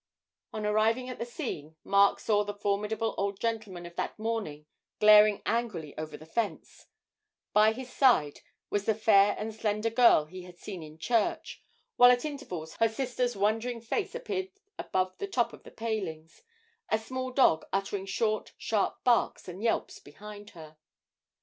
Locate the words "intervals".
12.25-12.73